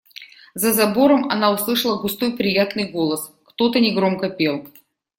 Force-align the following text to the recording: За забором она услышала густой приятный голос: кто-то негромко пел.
За 0.55 0.73
забором 0.73 1.29
она 1.29 1.51
услышала 1.51 2.01
густой 2.01 2.31
приятный 2.35 2.89
голос: 2.91 3.31
кто-то 3.45 3.79
негромко 3.79 4.31
пел. 4.31 4.67